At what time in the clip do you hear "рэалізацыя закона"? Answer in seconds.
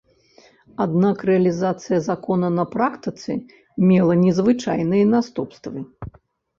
1.31-2.49